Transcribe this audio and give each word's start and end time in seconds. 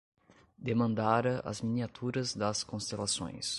Demandara 0.57 1.41
as 1.45 1.61
miniaturas 1.61 2.33
das 2.35 2.63
constelações 2.63 3.49